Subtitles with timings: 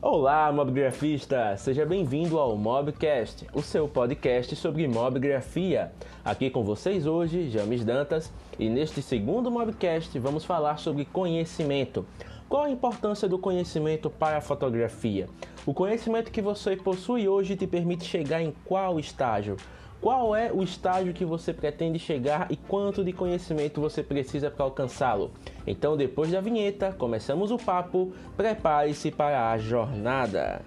[0.00, 1.56] Olá, mobgrafista!
[1.56, 5.90] Seja bem-vindo ao Mobcast, o seu podcast sobre mobgrafia.
[6.24, 12.06] Aqui com vocês hoje, James Dantas, e neste segundo Mobcast vamos falar sobre conhecimento.
[12.48, 15.28] Qual a importância do conhecimento para a fotografia?
[15.66, 19.56] O conhecimento que você possui hoje te permite chegar em qual estágio?
[20.00, 24.64] Qual é o estágio que você pretende chegar e quanto de conhecimento você precisa para
[24.64, 25.32] alcançá-lo?
[25.66, 28.12] Então, depois da vinheta, começamos o papo.
[28.36, 30.62] Prepare-se para a jornada.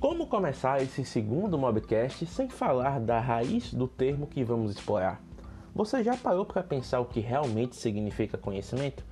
[0.00, 5.20] Como começar esse segundo mobcast sem falar da raiz do termo que vamos explorar?
[5.74, 9.04] Você já parou para pensar o que realmente significa conhecimento?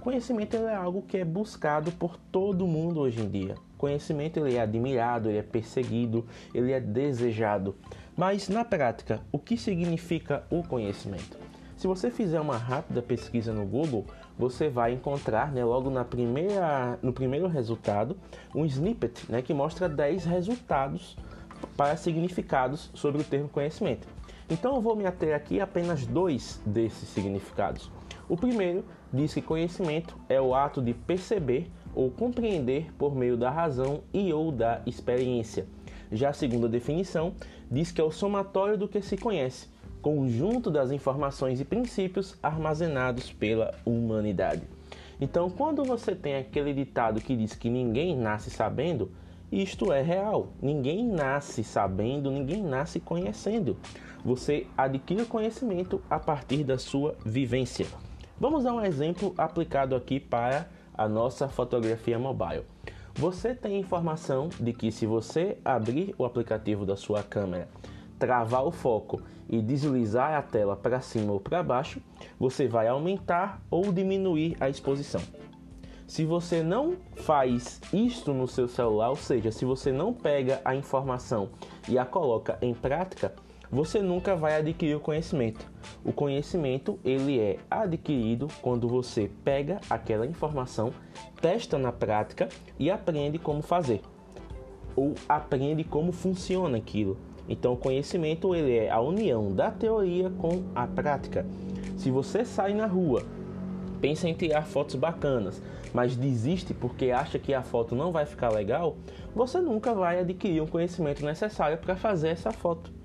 [0.00, 3.56] Conhecimento é algo que é buscado por todo mundo hoje em dia.
[3.76, 7.74] Conhecimento ele é admirado, ele é perseguido, ele é desejado.
[8.16, 11.36] Mas na prática, o que significa o conhecimento?
[11.76, 14.04] Se você fizer uma rápida pesquisa no Google,
[14.36, 18.16] você vai encontrar, né, logo na primeira, no primeiro resultado,
[18.54, 21.16] um snippet né, que mostra 10 resultados
[21.76, 24.06] para significados sobre o termo conhecimento.
[24.48, 27.90] Então eu vou me ater aqui a apenas dois desses significados.
[28.28, 33.50] O primeiro diz que conhecimento é o ato de perceber ou compreender por meio da
[33.50, 35.66] razão e ou da experiência.
[36.10, 37.34] Já a segunda definição
[37.70, 39.68] diz que é o somatório do que se conhece,
[40.00, 44.62] conjunto das informações e princípios armazenados pela humanidade.
[45.20, 49.10] Então, quando você tem aquele ditado que diz que ninguém nasce sabendo,
[49.50, 50.52] isto é real.
[50.62, 53.76] Ninguém nasce sabendo, ninguém nasce conhecendo.
[54.24, 57.86] Você adquire conhecimento a partir da sua vivência.
[58.40, 62.62] Vamos dar um exemplo aplicado aqui para a nossa fotografia mobile.
[63.12, 67.68] Você tem informação de que se você abrir o aplicativo da sua câmera,
[68.16, 72.00] travar o foco e deslizar a tela para cima ou para baixo,
[72.38, 75.20] você vai aumentar ou diminuir a exposição.
[76.06, 80.76] Se você não faz isto no seu celular, ou seja, se você não pega a
[80.76, 81.48] informação
[81.88, 83.34] e a coloca em prática,
[83.70, 85.70] você nunca vai adquirir o conhecimento.
[86.04, 90.92] O conhecimento ele é adquirido quando você pega aquela informação,
[91.40, 92.48] testa na prática
[92.78, 94.00] e aprende como fazer
[94.96, 97.16] ou aprende como funciona aquilo.
[97.48, 101.46] Então, o conhecimento ele é a união da teoria com a prática.
[101.96, 103.24] Se você sai na rua,
[104.00, 105.62] pensa em tirar fotos bacanas,
[105.94, 108.96] mas desiste porque acha que a foto não vai ficar legal,
[109.34, 112.97] você nunca vai adquirir o conhecimento necessário para fazer essa foto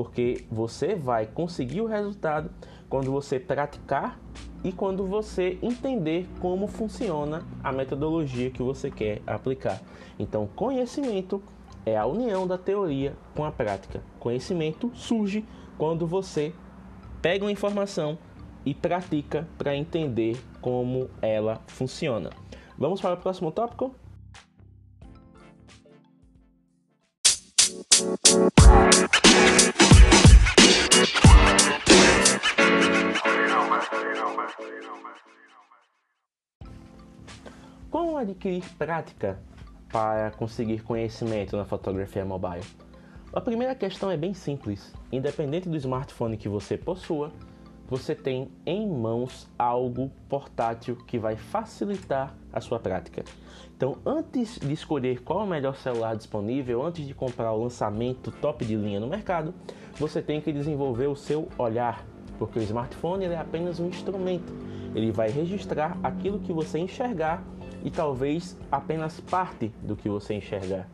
[0.00, 2.50] porque você vai conseguir o resultado
[2.88, 4.18] quando você praticar
[4.64, 9.78] e quando você entender como funciona a metodologia que você quer aplicar.
[10.18, 11.42] Então, conhecimento
[11.84, 14.02] é a união da teoria com a prática.
[14.18, 15.44] Conhecimento surge
[15.76, 16.54] quando você
[17.20, 18.16] pega uma informação
[18.64, 22.30] e pratica para entender como ela funciona.
[22.78, 23.94] Vamos para o próximo tópico?
[37.90, 39.38] Como adquirir prática
[39.92, 42.64] para conseguir conhecimento na fotografia mobile?
[43.32, 44.94] A primeira questão é bem simples.
[45.10, 47.32] Independente do smartphone que você possua,
[47.88, 53.24] você tem em mãos algo portátil que vai facilitar a sua prática.
[53.76, 58.30] Então, antes de escolher qual é o melhor celular disponível, antes de comprar o lançamento
[58.30, 59.52] top de linha no mercado,
[59.96, 62.06] você tem que desenvolver o seu olhar,
[62.40, 64.50] porque o smartphone é apenas um instrumento.
[64.94, 67.44] Ele vai registrar aquilo que você enxergar
[67.84, 70.88] e talvez apenas parte do que você enxergar.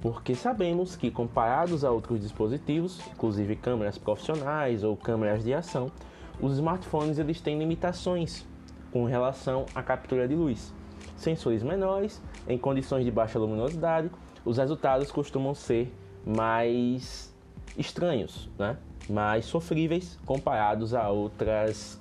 [0.00, 5.92] Porque sabemos que, comparados a outros dispositivos, inclusive câmeras profissionais ou câmeras de ação,
[6.40, 8.46] os smartphones eles têm limitações
[8.90, 10.72] com relação à captura de luz.
[11.14, 14.10] Sensores menores, em condições de baixa luminosidade,
[14.46, 17.30] os resultados costumam ser mais
[17.76, 18.78] estranhos, né?
[19.10, 22.00] Mais sofríveis comparados a outras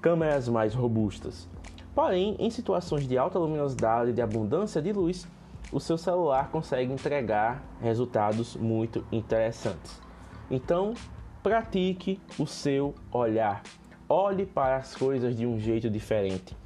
[0.00, 1.48] câmeras mais robustas.
[1.94, 5.26] Porém, em situações de alta luminosidade e de abundância de luz,
[5.72, 10.00] o seu celular consegue entregar resultados muito interessantes.
[10.50, 10.94] Então,
[11.42, 13.62] pratique o seu olhar.
[14.08, 16.56] Olhe para as coisas de um jeito diferente.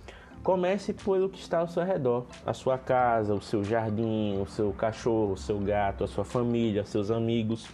[0.42, 4.72] Comece pelo que está ao seu redor: a sua casa, o seu jardim, o seu
[4.72, 7.68] cachorro, o seu gato, a sua família, seus amigos.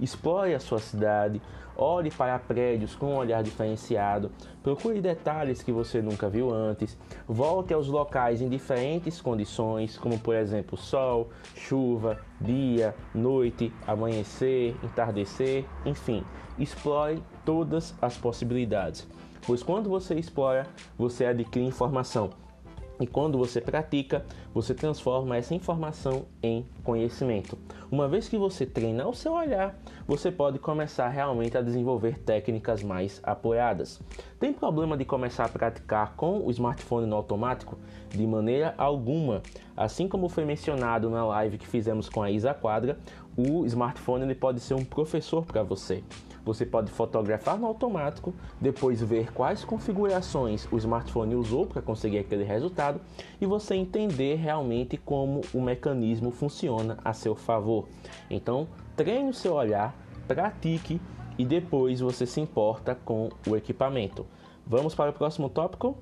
[0.00, 1.40] Explore a sua cidade,
[1.76, 4.30] olhe para prédios com um olhar diferenciado,
[4.62, 6.96] procure detalhes que você nunca viu antes,
[7.26, 15.64] volte aos locais em diferentes condições, como por exemplo sol, chuva, dia, noite, amanhecer, entardecer,
[15.84, 16.24] enfim,
[16.58, 19.06] explore todas as possibilidades.
[19.46, 20.66] Pois quando você explora,
[20.96, 22.30] você adquire informação
[23.00, 27.58] e quando você pratica, você transforma essa informação em conhecimento.
[27.90, 29.76] Uma vez que você treina o seu olhar,
[30.06, 34.00] você pode começar realmente a desenvolver técnicas mais apoiadas.
[34.38, 37.78] Tem problema de começar a praticar com o smartphone no automático?
[38.10, 39.42] De maneira alguma.
[39.76, 42.98] Assim como foi mencionado na live que fizemos com a Isa Quadra,
[43.36, 46.02] o smartphone ele pode ser um professor para você.
[46.44, 52.44] Você pode fotografar no automático, depois ver quais configurações o smartphone usou para conseguir aquele
[52.44, 53.00] resultado
[53.40, 57.88] e você entender realmente como o mecanismo funciona a seu favor.
[58.30, 59.96] Então, treine o seu olhar,
[60.28, 61.00] pratique
[61.38, 64.26] e depois você se importa com o equipamento.
[64.66, 65.98] Vamos para o próximo tópico?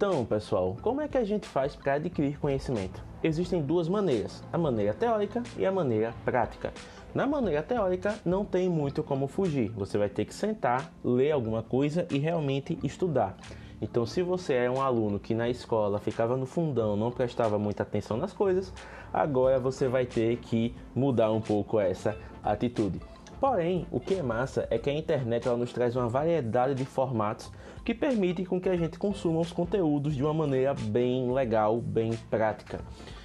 [0.00, 3.04] Então, pessoal, como é que a gente faz para adquirir conhecimento?
[3.22, 6.72] Existem duas maneiras, a maneira teórica e a maneira prática.
[7.14, 9.68] Na maneira teórica, não tem muito como fugir.
[9.72, 13.36] Você vai ter que sentar, ler alguma coisa e realmente estudar.
[13.78, 17.82] Então, se você é um aluno que na escola ficava no fundão, não prestava muita
[17.82, 18.72] atenção nas coisas,
[19.12, 23.02] agora você vai ter que mudar um pouco essa atitude.
[23.38, 26.86] Porém, o que é massa é que a internet ela nos traz uma variedade de
[26.86, 27.52] formatos
[27.84, 32.12] que permitem com que a gente consuma os conteúdos de uma maneira bem legal, bem
[32.28, 32.80] prática.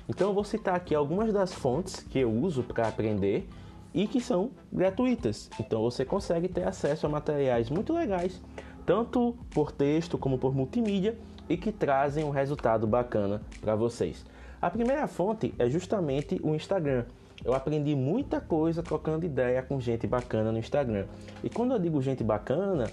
[0.07, 3.47] Então eu vou citar aqui algumas das fontes que eu uso para aprender
[3.93, 5.49] e que são gratuitas.
[5.59, 8.41] Então você consegue ter acesso a materiais muito legais,
[8.85, 11.17] tanto por texto como por multimídia,
[11.47, 14.25] e que trazem um resultado bacana para vocês.
[14.59, 17.05] A primeira fonte é justamente o Instagram
[17.43, 21.05] eu aprendi muita coisa trocando ideia com gente bacana no Instagram.
[21.43, 22.89] E quando eu digo gente bacana,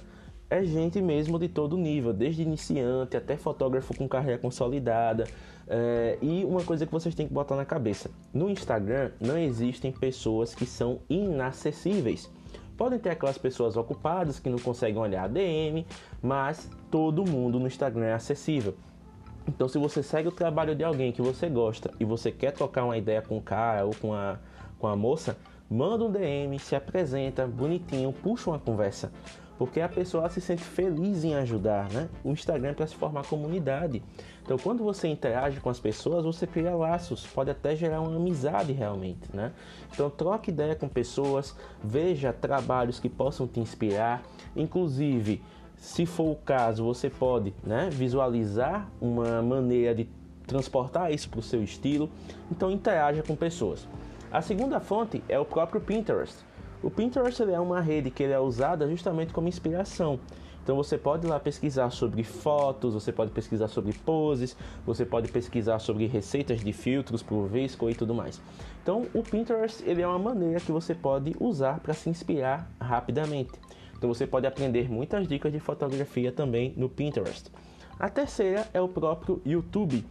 [0.52, 5.24] é gente mesmo de todo nível, desde iniciante até fotógrafo com carreira consolidada.
[5.66, 9.90] É, e uma coisa que vocês têm que botar na cabeça: no Instagram não existem
[9.90, 12.30] pessoas que são inacessíveis.
[12.76, 15.86] Podem ter aquelas pessoas ocupadas que não conseguem olhar a DM,
[16.20, 18.74] mas todo mundo no Instagram é acessível.
[19.48, 22.84] Então, se você segue o trabalho de alguém que você gosta e você quer trocar
[22.84, 24.38] uma ideia com o cara ou com a,
[24.78, 25.36] com a moça,
[25.70, 29.10] manda um DM, se apresenta bonitinho, puxa uma conversa.
[29.62, 32.08] Porque a pessoa se sente feliz em ajudar, né?
[32.24, 34.02] O Instagram é para se formar comunidade.
[34.42, 38.72] Então, quando você interage com as pessoas, você cria laços, pode até gerar uma amizade
[38.72, 39.52] realmente, né?
[39.92, 44.24] Então, troque ideia com pessoas, veja trabalhos que possam te inspirar,
[44.56, 45.40] inclusive
[45.76, 50.08] se for o caso, você pode né, visualizar uma maneira de
[50.44, 52.10] transportar isso para o seu estilo.
[52.50, 53.86] Então interaja com pessoas.
[54.28, 56.34] A segunda fonte é o próprio Pinterest.
[56.82, 60.18] O Pinterest é uma rede que é usada justamente como inspiração.
[60.64, 65.30] Então você pode ir lá pesquisar sobre fotos, você pode pesquisar sobre poses, você pode
[65.30, 68.40] pesquisar sobre receitas de filtros para o Visco e tudo mais.
[68.82, 73.52] Então o Pinterest ele é uma maneira que você pode usar para se inspirar rapidamente.
[73.96, 77.48] Então você pode aprender muitas dicas de fotografia também no Pinterest.
[77.96, 80.04] A terceira é o próprio YouTube.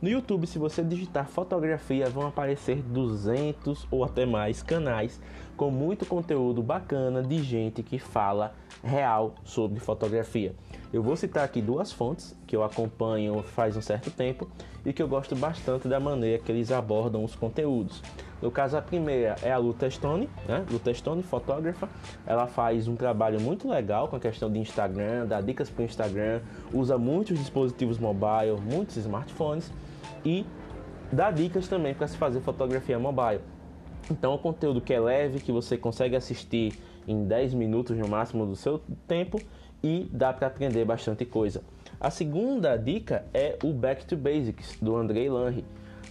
[0.00, 5.20] No YouTube, se você digitar fotografia, vão aparecer 200 ou até mais canais
[5.58, 10.54] com muito conteúdo bacana de gente que fala real sobre fotografia.
[10.92, 14.48] Eu vou citar aqui duas fontes que eu acompanho faz um certo tempo
[14.86, 18.00] e que eu gosto bastante da maneira que eles abordam os conteúdos.
[18.40, 20.64] No caso, a primeira é a Luta Stone, né?
[20.70, 21.88] Luta Stone, fotógrafa.
[22.24, 25.84] Ela faz um trabalho muito legal com a questão de Instagram, dá dicas para o
[25.84, 26.40] Instagram,
[26.72, 29.72] usa muitos dispositivos mobile, muitos smartphones
[30.24, 30.46] e
[31.12, 33.40] dá dicas também para se fazer fotografia mobile.
[34.10, 36.72] Então, um conteúdo que é leve, que você consegue assistir
[37.06, 39.40] em 10 minutos no máximo do seu tempo
[39.82, 41.62] e dá para aprender bastante coisa.
[42.00, 45.64] A segunda dica é o Back to Basics do Andrei Lange.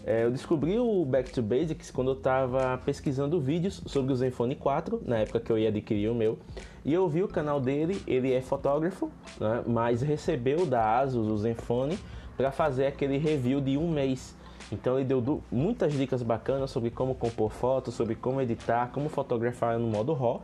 [0.06, 4.56] É, eu descobri o Back to Basics quando eu estava pesquisando vídeos sobre o Zenfone
[4.56, 6.40] 4, na época que eu ia adquirir o meu,
[6.86, 11.38] e eu vi o canal dele, ele é fotógrafo, né, mas recebeu da Asus o
[11.38, 12.00] Zenfone
[12.38, 14.34] para fazer aquele review de um mês.
[14.72, 19.80] Então ele deu muitas dicas bacanas sobre como compor fotos, sobre como editar, como fotografar
[19.80, 20.42] no modo RAW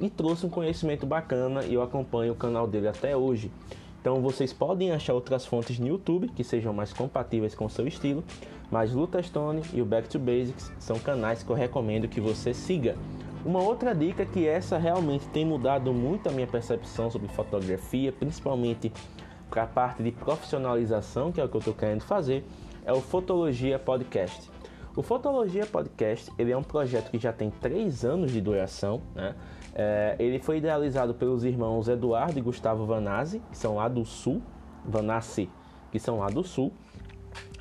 [0.00, 3.50] e trouxe um conhecimento bacana e eu acompanho o canal dele até hoje.
[4.00, 7.86] Então vocês podem achar outras fontes no YouTube que sejam mais compatíveis com o seu
[7.86, 8.24] estilo,
[8.70, 12.54] mas Luta Stone e o Back to Basics são canais que eu recomendo que você
[12.54, 12.96] siga.
[13.44, 18.90] Uma outra dica que essa realmente tem mudado muito a minha percepção sobre fotografia, principalmente
[19.50, 22.44] para a parte de profissionalização, que é o que eu estou querendo fazer,
[22.90, 24.50] é o Fotologia Podcast.
[24.96, 29.00] O Fotologia Podcast ele é um projeto que já tem três anos de duração.
[29.14, 29.36] Né?
[29.72, 34.42] É, ele foi idealizado pelos irmãos Eduardo e Gustavo Vanazzi, que são lá do Sul,
[34.84, 35.48] Vanassi,
[35.92, 36.72] que são lá do Sul.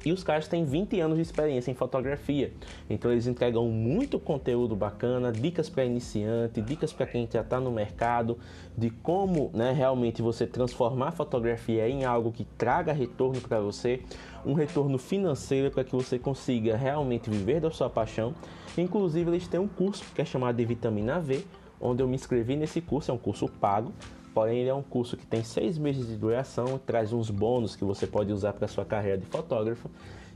[0.05, 2.53] E os caras têm 20 anos de experiência em fotografia.
[2.89, 7.69] Então eles entregam muito conteúdo bacana, dicas para iniciante, dicas para quem já está no
[7.69, 8.37] mercado,
[8.77, 14.01] de como né, realmente você transformar a fotografia em algo que traga retorno para você,
[14.45, 18.33] um retorno financeiro para que você consiga realmente viver da sua paixão.
[18.77, 21.45] Inclusive eles têm um curso que é chamado de Vitamina V,
[21.81, 23.91] onde eu me inscrevi nesse curso, é um curso pago,
[24.39, 27.83] Porém, ele é um curso que tem seis meses de duração, traz uns bônus que
[27.83, 29.91] você pode usar para sua carreira de fotógrafo.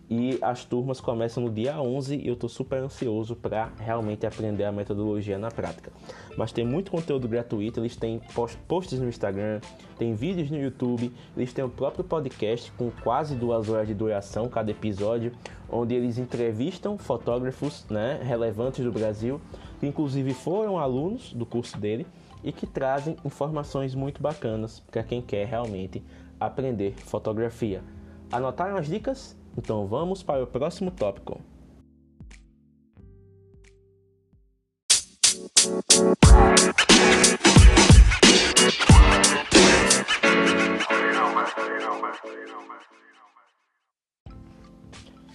[0.10, 4.66] E as turmas começam no dia 11 e eu estou super ansioso para realmente aprender
[4.66, 5.90] a metodologia na prática.
[6.36, 8.20] Mas tem muito conteúdo gratuito, eles têm
[8.68, 9.62] posts no Instagram,
[9.98, 14.50] tem vídeos no YouTube, eles têm o próprio podcast com quase duas horas de duração
[14.50, 15.32] cada episódio,
[15.70, 19.40] onde eles entrevistam fotógrafos né, relevantes do Brasil,
[19.80, 22.06] que inclusive foram alunos do curso dele
[22.44, 26.04] e que trazem informações muito bacanas para quem quer realmente
[26.40, 27.82] aprender fotografia.
[28.32, 29.38] Anotaram as dicas?
[29.58, 31.40] Então vamos para o próximo tópico.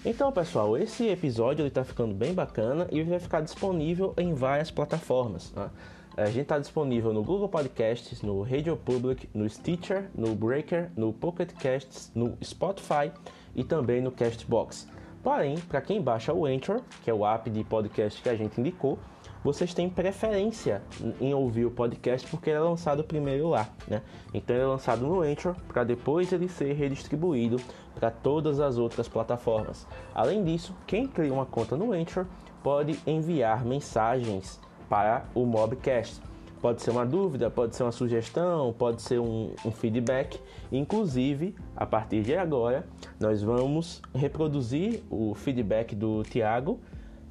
[0.04, 5.50] Então, pessoal, esse episódio está ficando bem bacana e vai ficar disponível em várias plataformas.
[5.50, 5.70] Tá?
[6.18, 11.12] A gente está disponível no Google Podcasts, no Radio Public, no Stitcher, no Breaker, no
[11.12, 13.12] Pocket Casts, no Spotify
[13.54, 14.88] e também no Castbox.
[15.22, 18.60] Porém, para quem baixa o Anchor, que é o app de podcast que a gente
[18.60, 18.98] indicou,
[19.44, 20.82] vocês têm preferência
[21.20, 24.02] em ouvir o podcast porque ele é lançado primeiro lá, né?
[24.34, 27.58] Então ele é lançado no Anchor para depois ele ser redistribuído
[27.94, 29.86] para todas as outras plataformas.
[30.12, 32.26] Além disso, quem cria uma conta no Anchor
[32.60, 36.20] pode enviar mensagens para o Mobcast.
[36.60, 40.40] Pode ser uma dúvida, pode ser uma sugestão, pode ser um, um, feedback.
[40.72, 42.84] Inclusive, a partir de agora,
[43.20, 46.80] nós vamos reproduzir o feedback do Tiago,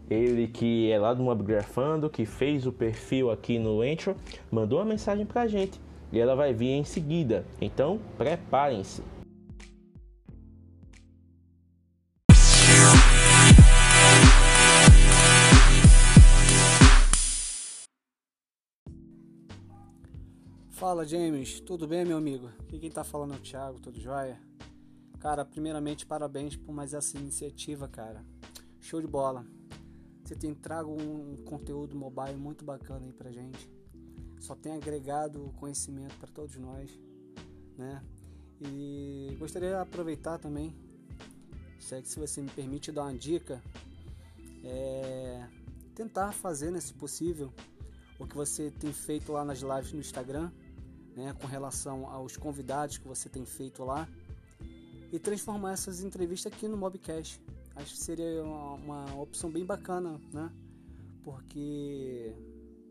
[0.10, 4.16] ele que é lá do Mobgrafando, que fez o perfil aqui no Intro,
[4.50, 7.44] mandou uma mensagem para a gente e ela vai vir em seguida.
[7.60, 9.17] Então, preparem-se.
[20.78, 22.52] Fala James, tudo bem meu amigo?
[22.60, 24.40] Aqui quem tá falando é o Thiago, tudo jóia?
[25.20, 28.24] Cara, primeiramente parabéns por mais essa iniciativa, cara.
[28.80, 29.44] Show de bola.
[30.24, 33.68] Você tem trago um conteúdo mobile muito bacana aí pra gente.
[34.40, 36.92] Só tem agregado conhecimento para todos nós,
[37.76, 38.04] né?
[38.62, 40.76] E gostaria de aproveitar também,
[41.80, 43.64] se é que se você me permite dar uma dica,
[44.64, 45.44] é
[45.96, 47.52] tentar fazer, né, se possível,
[48.20, 50.52] o que você tem feito lá nas lives no Instagram,
[51.18, 54.08] né, com relação aos convidados que você tem feito lá
[55.12, 57.42] e transformar essas entrevistas aqui no Mobcast.
[57.76, 60.52] Acho que seria uma, uma opção bem bacana, né?
[61.24, 62.34] Porque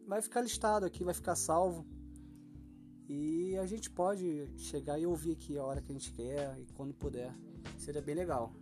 [0.06, 1.86] vai ficar listado aqui, vai ficar salvo
[3.08, 6.66] e a gente pode chegar e ouvir aqui a hora que a gente quer e
[6.74, 7.32] quando puder.
[7.78, 8.52] Seria bem legal.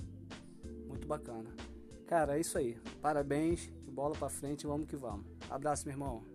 [0.86, 1.50] Muito bacana.
[2.06, 2.78] Cara, é isso aí.
[3.00, 5.24] Parabéns, bola para frente, vamos que vamos.
[5.48, 6.33] Abraço, meu irmão.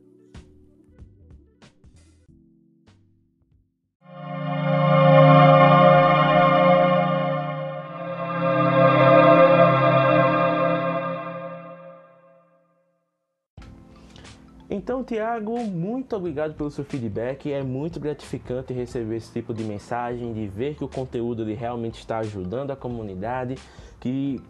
[15.00, 17.50] Então, Tiago, muito obrigado pelo seu feedback.
[17.54, 22.00] É muito gratificante receber esse tipo de mensagem, de ver que o conteúdo ele realmente
[22.00, 23.56] está ajudando a comunidade,
[23.98, 24.42] que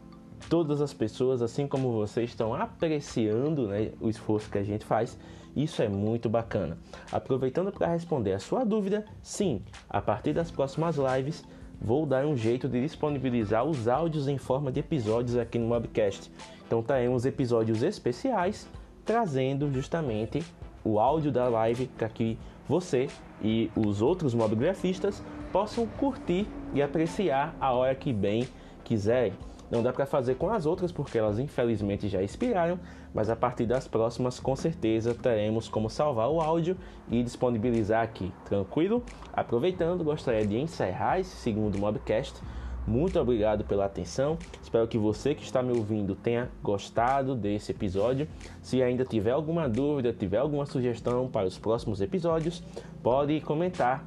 [0.49, 5.19] todas as pessoas, assim como você, estão apreciando né, o esforço que a gente faz.
[5.55, 6.79] Isso é muito bacana.
[7.11, 11.45] Aproveitando para responder a sua dúvida, sim, a partir das próximas lives
[11.79, 16.31] vou dar um jeito de disponibilizar os áudios em forma de episódios aqui no Mobcast.
[16.65, 18.67] Então teremos episódios especiais
[19.05, 20.43] trazendo justamente
[20.83, 22.37] o áudio da live para que
[22.67, 23.07] você
[23.41, 28.47] e os outros mobigrafistas possam curtir e apreciar a hora que bem
[28.83, 29.33] quiserem.
[29.71, 32.79] Não dá para fazer com as outras porque elas infelizmente já expiraram,
[33.13, 36.75] mas a partir das próximas com certeza teremos como salvar o áudio
[37.09, 39.03] e disponibilizar aqui, tranquilo?
[39.31, 42.41] Aproveitando, gostaria de encerrar esse segundo Mobcast
[42.89, 44.35] Muito obrigado pela atenção.
[44.63, 48.27] Espero que você que está me ouvindo tenha gostado desse episódio.
[48.63, 52.63] Se ainda tiver alguma dúvida, tiver alguma sugestão para os próximos episódios,
[53.03, 54.03] pode comentar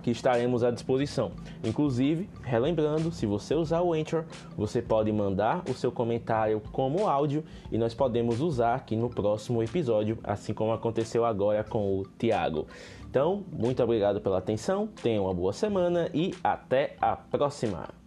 [0.00, 1.32] que estaremos à disposição.
[1.64, 4.24] Inclusive, relembrando, se você usar o Anchor,
[4.56, 7.42] você pode mandar o seu comentário como áudio
[7.72, 12.68] e nós podemos usar aqui no próximo episódio, assim como aconteceu agora com o Tiago.
[13.10, 18.03] Então, muito obrigado pela atenção, tenha uma boa semana e até a próxima!